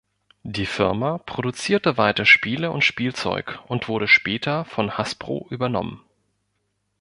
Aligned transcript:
Die 0.41 0.65
Firma 0.65 1.19
produzierte 1.19 1.95
weiter 1.95 2.25
Spiele 2.25 2.71
und 2.71 2.81
Spielzeug 2.83 3.59
und 3.67 3.87
wurde 3.87 4.07
später 4.07 4.65
von 4.65 4.97
Hasbro 4.97 5.45
übernommen. 5.51 6.01